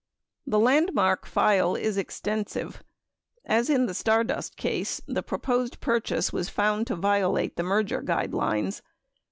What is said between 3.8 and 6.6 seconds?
the Stardust case, the pro posed purchase was